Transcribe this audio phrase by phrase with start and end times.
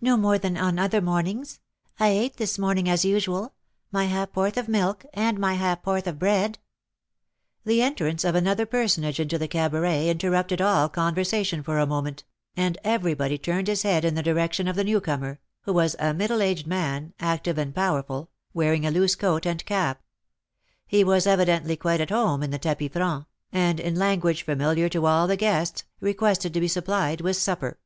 [0.00, 1.60] "No more than on other mornings.
[2.00, 3.52] I ate this morning, as usual,
[3.92, 6.58] my ha'porth of milk, and my ha'porth of bread."
[7.66, 12.24] The entrance of another personage into the cabaret interrupted all conversation for a moment,
[12.56, 16.40] and everybody turned his head in the direction of the newcomer, who was a middle
[16.40, 20.02] aged man, active and powerful, wearing a loose coat and cap.
[20.86, 25.04] He was evidently quite at home in the tapis franc, and, in language familiar to
[25.04, 27.78] all the guests, requested to be supplied with supper.